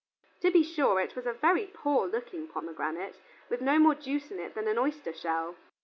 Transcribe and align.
To 0.39 0.49
be 0.49 0.63
sure 0.63 0.99
it 0.99 1.15
was 1.15 1.27
a 1.27 1.31
very 1.33 1.67
poor 1.67 2.07
looking 2.07 2.47
pomegranate, 2.47 3.17
with 3.49 3.61
no 3.61 3.77
more 3.77 3.93
juice 3.93 4.31
in 4.31 4.39
it 4.39 4.55
than 4.55 4.63
in 4.67 4.71
an 4.71 4.77
oyster 4.79 5.13
shell. 5.13 5.53